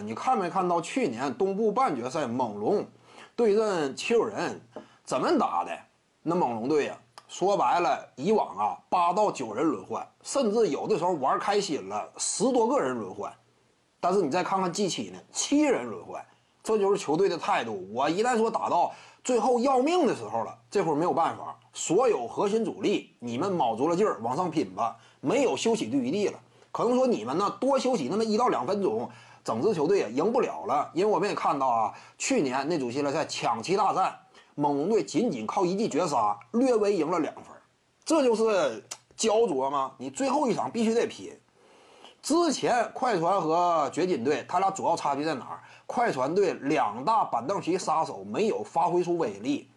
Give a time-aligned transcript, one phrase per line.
[0.00, 2.86] 你看没看到去年东部半决赛猛龙
[3.36, 4.60] 对阵七六人
[5.04, 5.70] 怎么打的？
[6.22, 13.32] 那猛龙队呀，说白了，以往啊八到九人轮换，甚至有的时候玩开心了，十多个人轮换。
[14.00, 16.24] 但是你再看看 G 七呢，七人轮换，
[16.62, 17.86] 这就是球队的态度。
[17.92, 18.92] 我一旦说打到
[19.22, 26.38] 最后要命的时候了，这会儿没有办法，所有核心主力，你们卯足了劲儿往上拼吧，没有休息的余地了。
[26.72, 29.10] 可能说你们呢多休息那么一到两分钟，
[29.42, 30.90] 整支球队也赢不了了。
[30.94, 34.16] 因为我们也看到啊，去年那组系列赛抢七大战，
[34.54, 37.44] 猛龙队仅仅靠一记绝杀略微赢了两分，
[38.04, 38.84] 这就是
[39.16, 39.92] 焦灼吗？
[39.98, 41.32] 你最后一场必须得拼。
[42.22, 45.60] 之前快船和掘金队，他俩主要差距在哪儿？
[45.86, 49.70] 快船队两大板凳席杀手没有发挥出威力，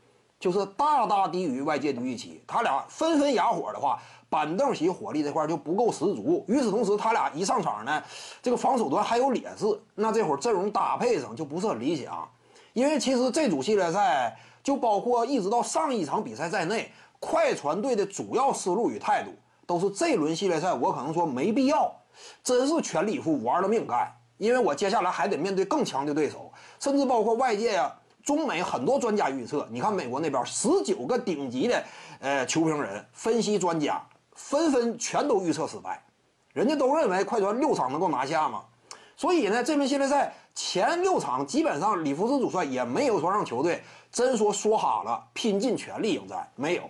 [0.43, 2.43] 就是大大低于外界的预期。
[2.45, 3.97] 他俩纷纷哑火的话，
[4.29, 6.43] 板凳席火力这块就不够十足。
[6.49, 8.03] 与此同时，他俩一上场呢，
[8.41, 12.29] 这个防守端还有劣势，那这会儿阵容搭配上就不是很理想。
[12.73, 16.91] 因为其实这组系列赛，就包括一直到上一场比赛在内，
[17.21, 19.31] 快船队的主要思路与态度
[19.65, 21.89] 都是这轮系列赛我可能说没必要。
[22.43, 29.67] 真是全力以赴玩了命干，因为我接下来还得面对更强的对手，甚至包括外界呀，中美很多专家预测。
[29.69, 31.83] 你看美国那边十九个顶级的
[32.19, 36.03] 呃球评人、分析专家纷纷全都预测失败，
[36.53, 38.63] 人家都认为快船六场能够拿下嘛。
[39.15, 46.89] 所以呢，这轮系列赛前六场基本上里弗斯主帅也没有说让球队真说说哈了，拼尽全力迎战，没有。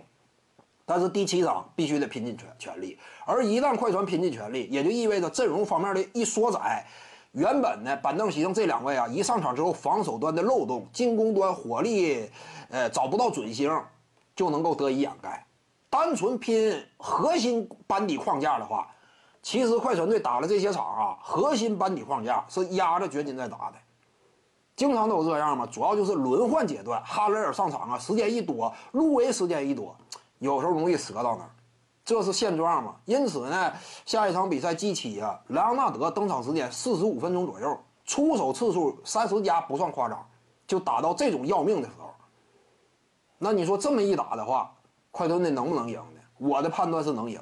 [0.86, 6.86] 但是第七场必须得拼尽全全力，而一旦快船拼尽全力，也就意味着阵容方面的一缩窄，
[7.34, 12.30] 原本呢板凳席上这两位啊，一上场之后防守端的漏洞，进攻端火力，
[12.70, 13.72] 呃找不到准星，
[14.36, 15.44] 就能够得以掩盖。
[15.90, 18.88] 单纯拼核心班底框架的话，
[19.42, 23.78] 其实快船队打了这些场啊，核心班底框架是压着掘金在打的，
[24.76, 29.96] 经常都这样嘛，主要就是轮换阶段，哈雷尔上场啊，时间一多，路威时间一多。
[30.38, 31.50] 有时候容易折到那，
[32.06, 32.96] 这是现状嘛？
[33.06, 33.74] 因此呢，
[34.06, 40.28] 下一场比赛 G 七啊，莱昂纳德登场时间四十五分钟左右，出手次数三十加不算夸张，
[40.68, 42.14] 就打到这种要命的时候。
[43.38, 44.74] 那你说这么一打的话，
[45.12, 46.20] 快船队能不能赢呢？
[46.38, 47.40] 我的判断是能赢。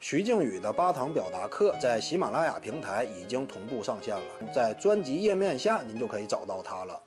[0.00, 7.00] 徐静宇的八堂表达课在喜马拉雅平台已经同步上线了，在专辑页面下您就可以找到它了。